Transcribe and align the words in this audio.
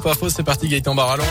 Pas 0.00 0.14
faux, 0.14 0.28
c'est 0.28 0.44
parti 0.44 0.68
Gaëtan 0.68 0.94
Barallon. 0.94 1.24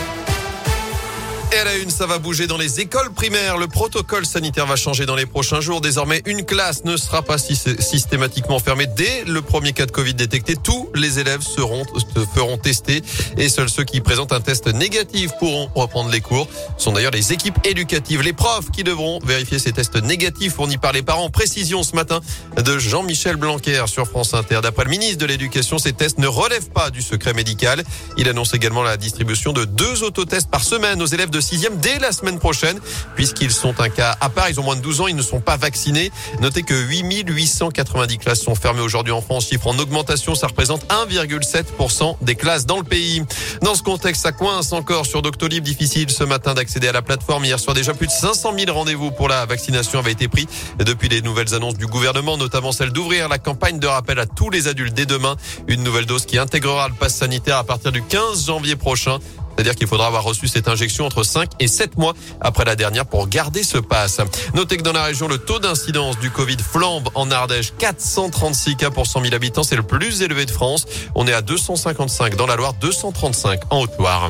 Et 1.53 1.59
à 1.59 1.63
la 1.63 1.77
une, 1.77 1.89
ça 1.89 2.05
va 2.05 2.19
bouger 2.19 2.45
dans 2.45 2.57
les 2.57 2.81
écoles 2.81 3.09
primaires. 3.13 3.57
Le 3.57 3.67
protocole 3.67 4.25
sanitaire 4.25 4.65
va 4.65 4.75
changer 4.75 5.05
dans 5.05 5.15
les 5.15 5.25
prochains 5.25 5.61
jours. 5.61 5.79
Désormais, 5.79 6.21
une 6.25 6.43
classe 6.43 6.83
ne 6.83 6.97
sera 6.97 7.21
pas 7.21 7.37
systématiquement 7.37 8.59
fermée. 8.59 8.85
Dès 8.85 9.23
le 9.25 9.41
premier 9.41 9.71
cas 9.71 9.85
de 9.85 9.91
Covid 9.91 10.13
détecté, 10.13 10.55
tous 10.61 10.89
les 10.93 11.19
élèves 11.19 11.41
seront, 11.41 11.85
se 11.95 12.25
feront 12.35 12.57
tester 12.57 13.01
et 13.37 13.47
seuls 13.47 13.69
ceux 13.69 13.85
qui 13.85 14.01
présentent 14.01 14.33
un 14.33 14.41
test 14.41 14.67
négatif 14.67 15.31
pourront 15.39 15.69
reprendre 15.73 16.11
les 16.11 16.19
cours. 16.19 16.49
Ce 16.77 16.83
sont 16.83 16.91
d'ailleurs 16.91 17.13
les 17.13 17.31
équipes 17.31 17.57
éducatives, 17.63 18.21
les 18.21 18.33
profs 18.33 18.69
qui 18.69 18.83
devront 18.83 19.19
vérifier 19.23 19.57
ces 19.57 19.71
tests 19.71 19.95
négatifs 19.95 20.53
fournis 20.53 20.77
par 20.77 20.91
les 20.91 21.01
parents. 21.01 21.29
Précision 21.29 21.81
ce 21.81 21.95
matin 21.95 22.19
de 22.57 22.77
Jean-Michel 22.77 23.37
Blanquer 23.37 23.85
sur 23.87 24.05
France 24.05 24.33
Inter. 24.33 24.59
D'après 24.61 24.83
le 24.83 24.89
ministre 24.89 25.19
de 25.19 25.25
l'Éducation, 25.25 25.77
ces 25.77 25.93
tests 25.93 26.17
ne 26.17 26.27
relèvent 26.27 26.71
pas 26.71 26.89
du 26.89 27.01
secret 27.01 27.31
médical. 27.31 27.85
Il 28.17 28.27
annonce 28.27 28.53
également 28.53 28.83
la 28.83 28.97
distribution 28.97 29.53
de 29.53 29.63
deux 29.63 30.03
autotests 30.03 30.49
par 30.49 30.65
semaine 30.65 31.01
aux 31.01 31.05
élèves 31.05 31.29
de 31.29 31.36
de 31.37 31.41
sixième 31.41 31.77
dès 31.77 31.99
la 31.99 32.11
semaine 32.11 32.39
prochaine, 32.39 32.79
puisqu'ils 33.15 33.51
sont 33.51 33.79
un 33.79 33.89
cas 33.89 34.17
à 34.21 34.29
part. 34.29 34.49
Ils 34.49 34.59
ont 34.59 34.63
moins 34.63 34.75
de 34.75 34.81
12 34.81 35.01
ans, 35.01 35.07
ils 35.07 35.15
ne 35.15 35.21
sont 35.21 35.39
pas 35.39 35.55
vaccinés. 35.55 36.11
Notez 36.41 36.63
que 36.63 36.73
8890 36.73 38.17
classes 38.17 38.41
sont 38.41 38.55
fermées 38.55 38.81
aujourd'hui 38.81 39.13
en 39.13 39.21
France. 39.21 39.47
Chiffre 39.47 39.67
en 39.67 39.77
augmentation, 39.77 40.33
ça 40.33 40.47
représente 40.47 40.87
1,7% 40.87 42.17
des 42.21 42.35
classes 42.35 42.65
dans 42.65 42.77
le 42.77 42.83
pays. 42.83 43.23
Dans 43.61 43.75
ce 43.75 43.83
contexte, 43.83 44.23
ça 44.23 44.31
coince 44.31 44.73
encore 44.73 45.05
sur 45.05 45.21
Doctolib. 45.21 45.63
Difficile 45.63 46.09
ce 46.09 46.23
matin 46.23 46.55
d'accéder 46.55 46.87
à 46.87 46.91
la 46.91 47.03
plateforme. 47.03 47.45
Hier 47.45 47.59
soir, 47.59 47.75
déjà 47.75 47.93
plus 47.93 48.07
de 48.07 48.11
500 48.11 48.53
000 48.57 48.75
rendez-vous 48.75 49.11
pour 49.11 49.27
la 49.27 49.45
vaccination 49.45 49.99
avaient 49.99 50.13
été 50.13 50.27
pris 50.27 50.47
depuis 50.79 51.07
les 51.07 51.21
nouvelles 51.21 51.53
annonces 51.53 51.77
du 51.77 51.85
gouvernement, 51.85 52.37
notamment 52.37 52.71
celle 52.71 52.91
d'ouvrir 52.91 53.29
la 53.29 53.37
campagne 53.37 53.77
de 53.77 53.87
rappel 53.87 54.17
à 54.17 54.25
tous 54.25 54.49
les 54.49 54.67
adultes 54.67 54.95
dès 54.95 55.05
demain. 55.05 55.35
Une 55.67 55.83
nouvelle 55.83 56.07
dose 56.07 56.25
qui 56.25 56.39
intégrera 56.39 56.87
le 56.87 56.95
pass 56.95 57.15
sanitaire 57.15 57.57
à 57.57 57.63
partir 57.63 57.91
du 57.91 58.01
15 58.01 58.47
janvier 58.47 58.75
prochain. 58.75 59.19
C'est-à-dire 59.57 59.75
qu'il 59.75 59.87
faudra 59.87 60.05
avoir 60.05 60.23
reçu 60.23 60.47
cette 60.47 60.67
injection 60.67 61.05
entre 61.05 61.23
5 61.23 61.49
et 61.59 61.67
7 61.67 61.97
mois 61.97 62.13
après 62.39 62.63
la 62.63 62.75
dernière 62.75 63.07
pour 63.07 63.27
garder 63.27 63.63
ce 63.63 63.79
pass. 63.79 64.21
Notez 64.53 64.77
que 64.77 64.83
dans 64.83 64.93
la 64.93 65.03
région, 65.03 65.27
le 65.27 65.39
taux 65.39 65.57
d'incidence 65.57 66.19
du 66.19 66.29
Covid 66.29 66.57
flambe 66.57 67.09
en 67.15 67.31
Ardèche. 67.31 67.73
436 67.79 68.75
cas 68.75 68.91
pour 68.91 69.07
100 69.07 69.23
000 69.23 69.33
habitants. 69.33 69.63
C'est 69.63 69.75
le 69.75 69.83
plus 69.83 70.21
élevé 70.21 70.45
de 70.45 70.51
France. 70.51 70.85
On 71.15 71.27
est 71.27 71.33
à 71.33 71.41
255 71.41 72.35
dans 72.35 72.45
la 72.45 72.55
Loire, 72.55 72.75
235 72.75 73.61
en 73.71 73.81
Haute-Loire. 73.81 74.29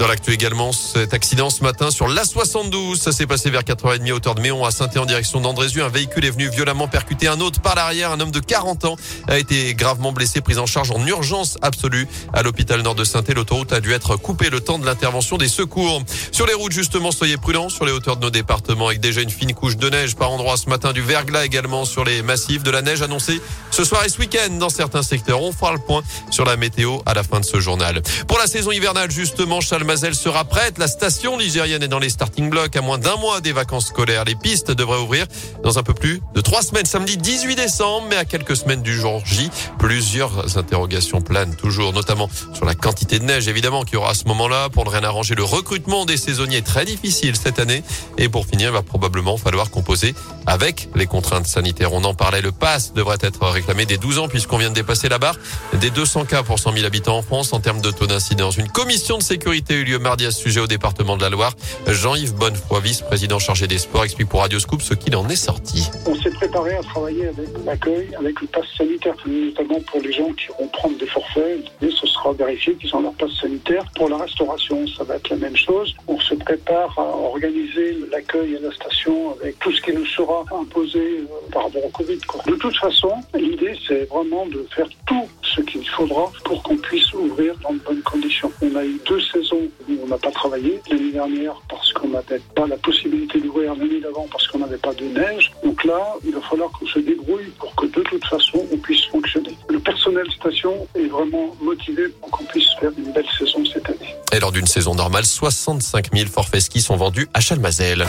Dans 0.00 0.06
l'actu 0.06 0.32
également, 0.32 0.72
cet 0.72 1.12
accident 1.12 1.50
ce 1.50 1.62
matin 1.62 1.90
sur 1.90 2.08
l'A72, 2.08 2.96
ça 2.96 3.12
s'est 3.12 3.26
passé 3.26 3.50
vers 3.50 3.60
4h30 3.60 4.10
hauteur 4.12 4.34
de 4.34 4.40
Méon 4.40 4.64
à 4.64 4.70
saint 4.70 4.88
en 4.96 5.04
direction 5.04 5.42
d'Andrézieux. 5.42 5.84
Un 5.84 5.90
véhicule 5.90 6.24
est 6.24 6.30
venu 6.30 6.48
violemment 6.48 6.88
percuter 6.88 7.28
un 7.28 7.38
autre 7.38 7.60
par 7.60 7.74
l'arrière. 7.74 8.10
Un 8.10 8.18
homme 8.18 8.30
de 8.30 8.40
40 8.40 8.86
ans 8.86 8.96
a 9.28 9.38
été 9.38 9.74
gravement 9.74 10.12
blessé, 10.12 10.40
pris 10.40 10.56
en 10.56 10.64
charge 10.64 10.90
en 10.90 11.06
urgence 11.06 11.58
absolue 11.60 12.08
à 12.32 12.42
l'hôpital 12.42 12.80
nord 12.80 12.94
de 12.94 13.04
saint 13.04 13.22
L'autoroute 13.28 13.74
a 13.74 13.80
dû 13.80 13.92
être 13.92 14.16
coupée 14.16 14.48
le 14.48 14.62
temps 14.62 14.78
de 14.78 14.86
l'intervention 14.86 15.36
des 15.36 15.48
secours. 15.48 16.02
Sur 16.32 16.46
les 16.46 16.54
routes, 16.54 16.72
justement, 16.72 17.12
soyez 17.12 17.36
prudents 17.36 17.68
sur 17.68 17.84
les 17.84 17.92
hauteurs 17.92 18.16
de 18.16 18.22
nos 18.22 18.30
départements 18.30 18.86
avec 18.86 19.00
déjà 19.00 19.20
une 19.20 19.28
fine 19.28 19.52
couche 19.52 19.76
de 19.76 19.90
neige 19.90 20.16
par 20.16 20.30
endroits 20.30 20.56
ce 20.56 20.70
matin, 20.70 20.94
du 20.94 21.02
verglas 21.02 21.44
également 21.44 21.84
sur 21.84 22.04
les 22.04 22.22
massifs, 22.22 22.62
de 22.62 22.70
la 22.70 22.80
neige 22.80 23.02
annoncée 23.02 23.38
ce 23.70 23.84
soir 23.84 24.02
et 24.06 24.08
ce 24.08 24.18
week-end 24.18 24.54
dans 24.54 24.70
certains 24.70 25.02
secteurs. 25.02 25.42
On 25.42 25.52
fera 25.52 25.74
le 25.74 25.78
point 25.78 26.02
sur 26.30 26.46
la 26.46 26.56
météo 26.56 27.00
à 27.04 27.12
la 27.12 27.22
fin 27.22 27.38
de 27.38 27.44
ce 27.44 27.60
journal. 27.60 28.00
Pour 28.26 28.38
la 28.38 28.46
saison 28.46 28.72
hivernale, 28.72 29.10
justement, 29.10 29.60
Chalma 29.60 29.89
Mazel 29.90 30.14
sera 30.14 30.44
prête. 30.44 30.78
La 30.78 30.86
station 30.86 31.36
ligérienne 31.36 31.82
est 31.82 31.88
dans 31.88 31.98
les 31.98 32.10
starting 32.10 32.48
blocks 32.48 32.76
à 32.76 32.80
moins 32.80 32.96
d'un 32.96 33.16
mois 33.16 33.40
des 33.40 33.50
vacances 33.50 33.88
scolaires. 33.88 34.24
Les 34.24 34.36
pistes 34.36 34.70
devraient 34.70 35.00
ouvrir 35.00 35.26
dans 35.64 35.80
un 35.80 35.82
peu 35.82 35.94
plus 35.94 36.20
de 36.32 36.40
trois 36.40 36.62
semaines, 36.62 36.86
samedi 36.86 37.16
18 37.16 37.56
décembre, 37.56 38.06
mais 38.08 38.14
à 38.14 38.24
quelques 38.24 38.54
semaines 38.54 38.82
du 38.82 38.94
jour 38.94 39.20
J. 39.26 39.50
Plusieurs 39.80 40.56
interrogations 40.56 41.20
planent 41.22 41.56
toujours, 41.56 41.92
notamment 41.92 42.30
sur 42.54 42.64
la 42.66 42.76
quantité 42.76 43.18
de 43.18 43.24
neige, 43.24 43.48
évidemment, 43.48 43.82
qu'il 43.82 43.94
y 43.94 43.96
aura 43.96 44.10
à 44.10 44.14
ce 44.14 44.26
moment-là. 44.26 44.68
Pour 44.68 44.84
ne 44.84 44.90
rien 44.90 45.02
arranger, 45.02 45.34
le 45.34 45.42
recrutement 45.42 46.04
des 46.04 46.16
saisonniers 46.16 46.58
est 46.58 46.62
très 46.62 46.84
difficile 46.84 47.34
cette 47.34 47.58
année. 47.58 47.82
Et 48.16 48.28
pour 48.28 48.46
finir, 48.46 48.68
il 48.68 48.74
va 48.74 48.82
probablement 48.82 49.38
falloir 49.38 49.70
composer 49.70 50.14
avec 50.46 50.88
les 50.94 51.06
contraintes 51.06 51.48
sanitaires. 51.48 51.92
On 51.92 52.04
en 52.04 52.14
parlait, 52.14 52.42
le 52.42 52.52
pass 52.52 52.92
devrait 52.92 53.18
être 53.22 53.44
réclamé 53.48 53.86
dès 53.86 53.96
12 53.96 54.20
ans 54.20 54.28
puisqu'on 54.28 54.58
vient 54.58 54.70
de 54.70 54.74
dépasser 54.74 55.08
la 55.08 55.18
barre 55.18 55.36
des 55.80 55.90
200 55.90 56.26
cas 56.26 56.44
pour 56.44 56.60
100 56.60 56.74
000 56.74 56.86
habitants 56.86 57.16
en 57.16 57.22
France 57.22 57.52
en 57.52 57.58
termes 57.58 57.80
de 57.80 57.90
taux 57.90 58.06
d'incidence. 58.06 58.56
Une 58.56 58.68
commission 58.68 59.18
de 59.18 59.22
sécurité 59.22 59.79
eu 59.80 59.84
lieu 59.84 59.98
mardi 59.98 60.26
à 60.26 60.30
ce 60.30 60.40
sujet 60.40 60.60
au 60.60 60.66
département 60.66 61.16
de 61.16 61.22
la 61.22 61.30
Loire. 61.30 61.54
Jean-Yves 61.86 62.34
Bonnefoy, 62.34 62.80
vice-président 62.82 63.38
chargé 63.38 63.66
des 63.66 63.78
sports, 63.78 64.04
explique 64.04 64.28
pour 64.28 64.40
Radio 64.40 64.58
Scoop 64.58 64.82
ce 64.82 64.94
qu'il 64.94 65.16
en 65.16 65.28
est 65.28 65.36
sorti. 65.36 65.90
On 66.06 66.14
s'est 66.14 66.30
préparé 66.30 66.74
à 66.76 66.82
travailler 66.82 67.28
avec 67.28 67.48
l'accueil, 67.64 68.14
avec 68.18 68.40
le 68.40 68.46
pass 68.48 68.64
sanitaire, 68.76 69.14
notamment 69.26 69.80
pour 69.90 70.00
les 70.00 70.12
gens 70.12 70.30
qui 70.32 70.48
vont 70.58 70.68
prendre 70.68 70.98
des 70.98 71.06
forfaits. 71.06 71.64
Et 71.80 71.90
ce 71.90 72.06
sera 72.06 72.32
vérifié 72.32 72.74
qu'ils 72.74 72.94
ont 72.94 73.00
leur 73.00 73.14
passe 73.14 73.32
sanitaire. 73.40 73.84
Pour 73.96 74.10
la 74.10 74.18
restauration, 74.18 74.86
ça 74.86 75.04
va 75.04 75.16
être 75.16 75.30
la 75.30 75.36
même 75.36 75.56
chose. 75.56 75.94
On 76.06 76.18
se 76.20 76.34
prépare 76.34 76.92
à 76.98 77.02
organiser 77.02 77.96
l'accueil 78.12 78.56
à 78.56 78.60
la 78.60 78.72
station 78.72 79.34
avec 79.40 79.58
tout 79.60 79.72
ce 79.72 79.80
qui 79.80 79.92
nous 79.92 80.06
sera 80.06 80.44
imposé 80.60 80.98
euh, 80.98 81.52
par 81.52 81.64
rapport 81.64 81.84
au 81.84 81.90
Covid. 81.90 82.18
De 82.46 82.54
toute 82.56 82.76
façon, 82.76 83.12
l'idée, 83.34 83.74
c'est 83.86 84.04
vraiment 84.10 84.46
de 84.46 84.66
faire 84.74 84.88
tout 85.06 85.26
ce 85.54 85.60
qu'il 85.62 85.86
faudra 85.88 86.30
pour 86.44 86.62
qu'on 86.62 86.76
puisse 86.76 87.12
ouvrir 87.12 87.54
dans 87.62 87.72
de 87.72 87.78
bonnes 87.78 88.02
conditions. 88.02 88.52
On 88.62 88.74
a 88.76 88.84
eu 88.84 89.00
deux 89.06 89.20
saisons 89.20 89.68
où 89.88 89.92
on 90.02 90.08
n'a 90.08 90.18
pas 90.18 90.30
travaillé. 90.30 90.80
L'année 90.90 91.12
dernière 91.12 91.54
parce 91.68 91.92
qu'on 91.92 92.08
n'avait 92.08 92.40
pas 92.54 92.66
la 92.66 92.76
possibilité 92.76 93.40
d'ouvrir 93.40 93.74
l'année 93.74 94.00
d'avant 94.00 94.26
parce 94.30 94.46
qu'on 94.48 94.58
n'avait 94.58 94.78
pas 94.78 94.94
de 94.94 95.04
neige. 95.04 95.50
Donc 95.64 95.84
là, 95.84 95.98
il 96.24 96.32
va 96.32 96.40
falloir 96.42 96.70
qu'on 96.72 96.86
se 96.86 96.98
débrouille 96.98 97.50
pour 97.58 97.74
que 97.74 97.86
de 97.86 98.02
toute 98.02 98.24
façon, 98.24 98.64
on 98.72 98.76
puisse 98.78 99.04
fonctionner. 99.06 99.56
Le 99.68 99.78
personnel 99.80 100.30
station 100.32 100.86
est 100.94 101.06
vraiment 101.06 101.54
motivé 101.60 102.08
pour 102.20 102.30
qu'on 102.30 102.44
puisse 102.44 102.68
faire 102.80 102.90
une 102.96 103.12
belle 103.12 103.28
saison 103.38 103.64
cette 103.72 103.88
année. 103.88 104.14
Et 104.32 104.40
lors 104.40 104.52
d'une 104.52 104.66
saison 104.66 104.94
normale, 104.94 105.24
65 105.24 106.14
000 106.14 106.28
forfaits 106.28 106.62
ski 106.62 106.80
sont 106.80 106.96
vendus 106.96 107.28
à 107.34 107.40
Chalmazel. 107.40 108.06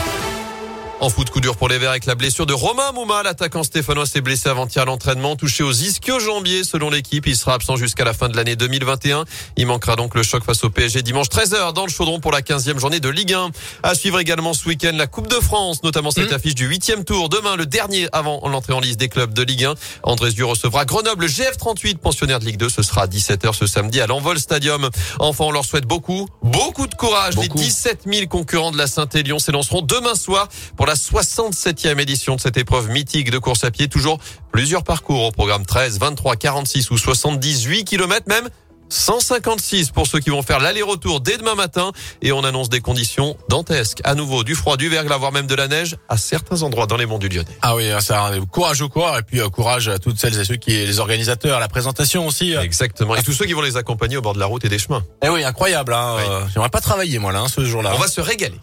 En 1.02 1.10
foot, 1.10 1.30
coup 1.30 1.40
dur 1.40 1.56
pour 1.56 1.68
les 1.68 1.78
Verts 1.78 1.90
avec 1.90 2.06
la 2.06 2.14
blessure 2.14 2.46
de 2.46 2.52
Romain 2.52 2.92
Mouma. 2.92 3.24
L'attaquant 3.24 3.64
stéphanois 3.64 4.06
s'est 4.06 4.20
blessé 4.20 4.48
avant-hier 4.48 4.82
à 4.82 4.84
l'entraînement, 4.84 5.34
touché 5.34 5.64
aux 5.64 5.72
ischio-jambiers 5.72 6.62
selon 6.62 6.90
l'équipe. 6.90 7.26
Il 7.26 7.36
sera 7.36 7.54
absent 7.54 7.74
jusqu'à 7.74 8.04
la 8.04 8.12
fin 8.12 8.28
de 8.28 8.36
l'année 8.36 8.54
2021. 8.54 9.24
Il 9.56 9.66
manquera 9.66 9.96
donc 9.96 10.14
le 10.14 10.22
choc 10.22 10.44
face 10.44 10.62
au 10.62 10.70
PSG 10.70 11.02
dimanche 11.02 11.26
13h 11.26 11.72
dans 11.72 11.86
le 11.86 11.90
chaudron 11.90 12.20
pour 12.20 12.30
la 12.30 12.40
15e 12.40 12.78
journée 12.78 13.00
de 13.00 13.08
Ligue 13.08 13.32
1. 13.32 13.50
À 13.82 13.96
suivre 13.96 14.20
également 14.20 14.54
ce 14.54 14.68
week-end 14.68 14.92
la 14.94 15.08
Coupe 15.08 15.26
de 15.26 15.40
France, 15.40 15.82
notamment 15.82 16.12
cette 16.12 16.30
mmh. 16.30 16.34
affiche 16.34 16.54
du 16.54 16.70
8e 16.70 17.02
tour. 17.02 17.28
Demain, 17.28 17.56
le 17.56 17.66
dernier 17.66 18.06
avant 18.12 18.40
l'entrée 18.48 18.72
en 18.72 18.78
liste 18.78 19.00
des 19.00 19.08
clubs 19.08 19.34
de 19.34 19.42
Ligue 19.42 19.64
1. 19.64 19.74
Andrés 20.04 20.30
Dieu 20.30 20.44
recevra 20.44 20.84
Grenoble, 20.84 21.26
GF38, 21.26 21.96
pensionnaire 21.96 22.38
de 22.38 22.44
Ligue 22.44 22.58
2. 22.58 22.68
Ce 22.68 22.82
sera 22.82 23.02
à 23.02 23.06
17h 23.08 23.54
ce 23.54 23.66
samedi 23.66 24.00
à 24.00 24.06
l'Envol 24.06 24.38
Stadium. 24.38 24.88
Enfin, 25.18 25.46
on 25.46 25.50
leur 25.50 25.64
souhaite 25.64 25.86
beaucoup, 25.86 26.28
beaucoup 26.44 26.86
de 26.86 26.94
courage. 26.94 27.36
Les 27.38 27.48
17 27.48 28.02
000 28.06 28.28
concurrents 28.28 28.70
de 28.70 28.78
la 28.78 28.86
Saint-Élion 28.86 29.40
s'élanceront 29.40 29.82
demain 29.82 30.14
soir 30.14 30.48
pour 30.76 30.86
la 30.86 30.91
la 30.92 30.96
67e 30.96 31.98
édition 32.00 32.36
de 32.36 32.40
cette 32.42 32.58
épreuve 32.58 32.90
mythique 32.90 33.30
de 33.30 33.38
course 33.38 33.64
à 33.64 33.70
pied. 33.70 33.88
Toujours 33.88 34.18
plusieurs 34.52 34.84
parcours 34.84 35.24
au 35.24 35.30
programme 35.30 35.64
13, 35.64 35.98
23, 35.98 36.36
46 36.36 36.90
ou 36.90 36.98
78 36.98 37.84
km 37.84 38.28
même. 38.28 38.50
156 38.90 39.90
pour 39.90 40.06
ceux 40.06 40.18
qui 40.18 40.28
vont 40.28 40.42
faire 40.42 40.60
l'aller-retour 40.60 41.22
dès 41.22 41.38
demain 41.38 41.54
matin 41.54 41.92
et 42.20 42.30
on 42.32 42.44
annonce 42.44 42.68
des 42.68 42.80
conditions 42.80 43.38
dantesques. 43.48 44.02
À 44.04 44.14
nouveau 44.14 44.44
du 44.44 44.54
froid, 44.54 44.76
du 44.76 44.90
verglas, 44.90 45.16
voire 45.16 45.32
même 45.32 45.46
de 45.46 45.54
la 45.54 45.66
neige 45.66 45.96
à 46.10 46.18
certains 46.18 46.60
endroits 46.60 46.86
dans 46.86 46.98
les 46.98 47.06
monts 47.06 47.18
du 47.18 47.30
Lyonnais. 47.30 47.56
Ah 47.62 47.74
oui, 47.74 47.90
ça 48.00 48.30
courage 48.50 48.82
au 48.82 48.90
corps 48.90 49.18
et 49.18 49.22
puis 49.22 49.40
euh, 49.40 49.48
courage 49.48 49.88
à 49.88 49.98
toutes 49.98 50.20
celles 50.20 50.38
et 50.38 50.44
ceux 50.44 50.56
qui 50.56 50.72
les 50.72 50.98
organisateurs, 50.98 51.58
la 51.58 51.68
présentation 51.68 52.26
aussi. 52.26 52.54
Euh. 52.54 52.60
Exactement. 52.60 53.16
Et 53.16 53.22
tous 53.22 53.32
ceux 53.32 53.46
qui 53.46 53.54
vont 53.54 53.62
les 53.62 53.78
accompagner 53.78 54.18
au 54.18 54.20
bord 54.20 54.34
de 54.34 54.40
la 54.40 54.46
route 54.46 54.66
et 54.66 54.68
des 54.68 54.78
chemins. 54.78 55.02
Eh 55.24 55.30
oui, 55.30 55.42
incroyable 55.42 55.94
hein. 55.94 56.16
Euh, 56.18 56.42
j'aimerais 56.52 56.68
pas 56.68 56.82
travailler 56.82 57.18
moi 57.18 57.32
là 57.32 57.40
hein, 57.40 57.48
ce 57.48 57.64
jour-là. 57.64 57.92
On 57.94 57.98
va 57.98 58.08
se 58.08 58.20
régaler. 58.20 58.60